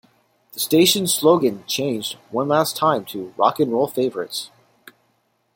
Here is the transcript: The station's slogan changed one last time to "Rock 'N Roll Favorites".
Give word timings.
The 0.53 0.59
station's 0.59 1.13
slogan 1.13 1.63
changed 1.67 2.13
one 2.31 2.47
last 2.47 2.75
time 2.75 3.05
to 3.05 3.35
"Rock 3.37 3.59
'N 3.59 3.69
Roll 3.69 3.87
Favorites". 3.87 4.49